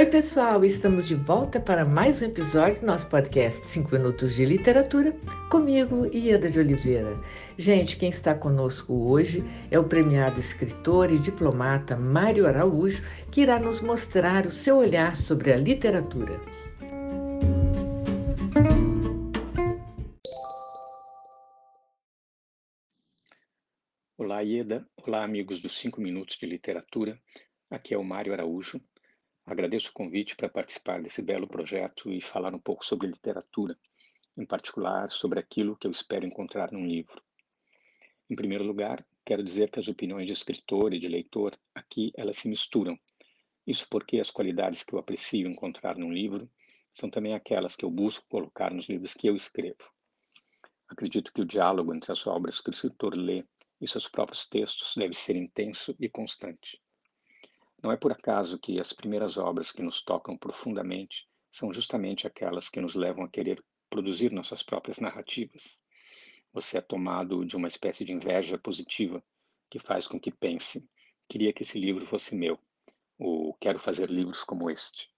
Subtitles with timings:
[0.00, 4.46] Oi, pessoal, estamos de volta para mais um episódio do nosso podcast 5 Minutos de
[4.46, 5.14] Literatura,
[5.50, 7.20] comigo, Ieda de Oliveira.
[7.58, 13.58] Gente, quem está conosco hoje é o premiado escritor e diplomata Mário Araújo, que irá
[13.58, 16.40] nos mostrar o seu olhar sobre a literatura.
[24.16, 24.88] Olá, Ieda.
[24.96, 27.20] Olá, amigos dos 5 Minutos de Literatura.
[27.70, 28.80] Aqui é o Mário Araújo.
[29.50, 33.76] Agradeço o convite para participar desse belo projeto e falar um pouco sobre literatura,
[34.38, 37.20] em particular sobre aquilo que eu espero encontrar num livro.
[38.30, 42.36] Em primeiro lugar, quero dizer que as opiniões de escritor e de leitor aqui elas
[42.36, 42.96] se misturam.
[43.66, 46.48] Isso porque as qualidades que eu aprecio encontrar num livro
[46.92, 49.90] são também aquelas que eu busco colocar nos livros que eu escrevo.
[50.88, 53.44] Acredito que o diálogo entre as obras que o escritor lê
[53.80, 56.80] e seus próprios textos deve ser intenso e constante.
[57.82, 62.68] Não é por acaso que as primeiras obras que nos tocam profundamente são justamente aquelas
[62.68, 65.82] que nos levam a querer produzir nossas próprias narrativas.
[66.52, 69.22] Você é tomado de uma espécie de inveja positiva
[69.70, 70.86] que faz com que pense:
[71.28, 72.58] queria que esse livro fosse meu,
[73.18, 75.10] ou quero fazer livros como este.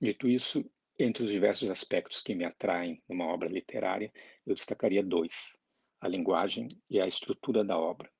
[0.00, 0.64] Dito isso,
[0.98, 4.10] entre os diversos aspectos que me atraem numa obra literária,
[4.46, 5.58] eu destacaria dois:
[6.00, 8.10] a linguagem e a estrutura da obra.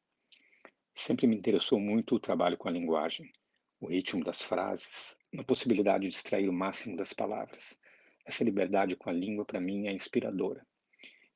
[1.02, 3.32] Sempre me interessou muito o trabalho com a linguagem,
[3.80, 7.80] o ritmo das frases, a possibilidade de extrair o máximo das palavras.
[8.26, 10.62] Essa liberdade com a língua, para mim, é inspiradora.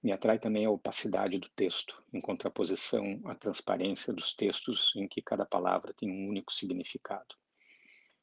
[0.02, 5.22] Me atrai também a opacidade do texto, em contraposição à transparência dos textos em que
[5.22, 7.34] cada palavra tem um único significado.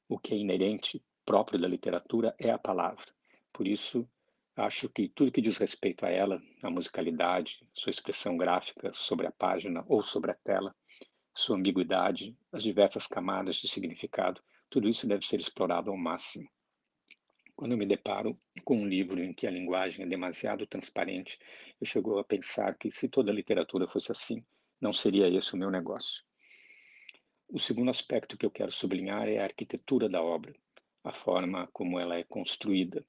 [0.08, 3.08] O que é inerente, próprio da literatura, é a palavra.
[3.52, 4.08] Por isso,
[4.56, 9.32] acho que tudo que diz respeito a ela, a musicalidade, sua expressão gráfica sobre a
[9.32, 10.76] página ou sobre a tela,
[11.42, 14.40] sua ambiguidade, as diversas camadas de significado,
[14.70, 16.48] tudo isso deve ser explorado ao máximo.
[17.56, 21.40] Quando eu me deparo com um livro em que a linguagem é demasiado transparente,
[21.80, 24.46] eu chego a pensar que se toda a literatura fosse assim,
[24.80, 26.24] não seria esse o meu negócio.
[27.50, 30.54] O segundo aspecto que eu quero sublinhar é a arquitetura da obra,
[31.04, 33.04] a forma como ela é construída.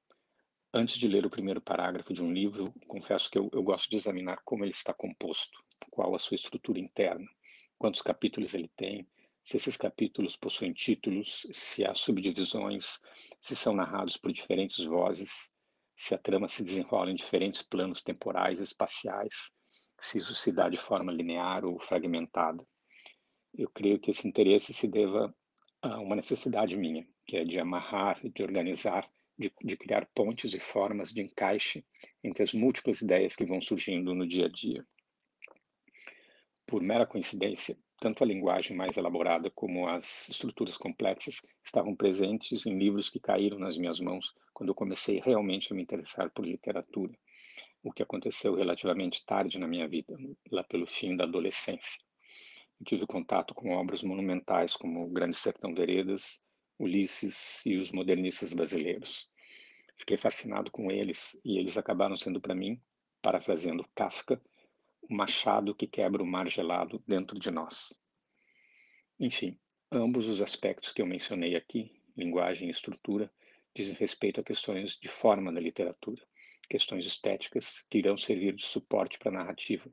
[0.73, 3.97] Antes de ler o primeiro parágrafo de um livro, confesso que eu, eu gosto de
[3.97, 7.29] examinar como ele está composto, qual a sua estrutura interna
[7.83, 9.05] quantos capítulos ele tem,
[9.43, 13.01] se esses capítulos possuem títulos, se há subdivisões,
[13.41, 15.51] se são narrados por diferentes vozes,
[15.97, 19.51] se a trama se desenrola em diferentes planos temporais e espaciais,
[19.99, 22.65] se isso se dá de forma linear ou fragmentada.
[23.53, 25.35] Eu creio que esse interesse se deva
[25.83, 30.61] a uma necessidade minha, que é de amarrar, de organizar, de, de criar pontes e
[30.61, 31.85] formas de encaixe
[32.23, 34.87] entre as múltiplas ideias que vão surgindo no dia a dia.
[36.73, 42.79] Por mera coincidência, tanto a linguagem mais elaborada como as estruturas complexas estavam presentes em
[42.79, 47.13] livros que caíram nas minhas mãos quando eu comecei realmente a me interessar por literatura,
[47.83, 50.17] o que aconteceu relativamente tarde na minha vida,
[50.51, 52.01] lá pelo fim da adolescência.
[52.81, 56.41] Eu tive contato com obras monumentais como Grande Sertão Veredas,
[56.79, 59.29] Ulisses e os modernistas brasileiros.
[59.99, 62.81] Fiquei fascinado com eles e eles acabaram sendo para mim,
[63.21, 64.41] parafraseando Kafka,
[65.03, 67.93] o machado que quebra o mar gelado dentro de nós.
[69.19, 69.59] Enfim,
[69.91, 73.31] ambos os aspectos que eu mencionei aqui, linguagem e estrutura,
[73.75, 76.23] dizem respeito a questões de forma da literatura,
[76.69, 79.91] questões estéticas que irão servir de suporte para a narrativa,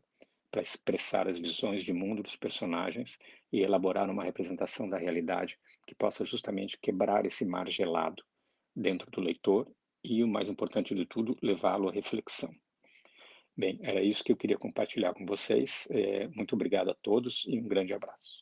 [0.52, 3.18] para expressar as visões de mundo dos personagens
[3.52, 8.24] e elaborar uma representação da realidade que possa justamente quebrar esse mar gelado
[8.76, 9.72] dentro do leitor
[10.04, 12.54] e, o mais importante de tudo, levá-lo à reflexão.
[13.60, 15.86] Bem, era isso que eu queria compartilhar com vocês.
[15.92, 18.42] É, muito obrigado a todos e um grande abraço.